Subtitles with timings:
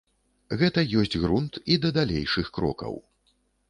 [0.61, 3.03] Гэта ёсць грунт і да далейшых крокаў.